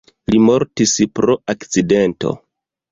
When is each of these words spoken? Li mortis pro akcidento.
Li 0.35 0.39
mortis 0.45 0.95
pro 1.21 1.39
akcidento. 1.57 2.39